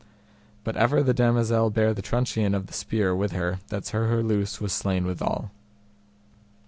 [0.63, 4.59] But ever the damosel bare the truncheon of the spear with her that Sir Herlews
[4.59, 5.51] was slain withal.